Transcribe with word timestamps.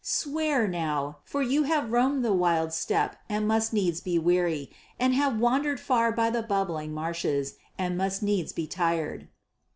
Swear 0.03 0.67
now, 0.67 1.19
for 1.25 1.43
you 1.43 1.61
have 1.61 1.91
roamed 1.91 2.25
the 2.25 2.33
wild 2.33 2.73
steppe 2.73 3.17
and 3.29 3.47
must 3.47 3.71
needs 3.71 4.01
be 4.01 4.17
weary, 4.17 4.71
and 4.99 5.13
have 5.13 5.37
wandered 5.39 5.79
far 5.79 6.11
by 6.11 6.31
the 6.31 6.41
bubbling 6.41 6.91
marshes 6.91 7.57
and 7.77 7.99
must 7.99 8.23
needs 8.23 8.51
be 8.51 8.65
tired." 8.65 9.27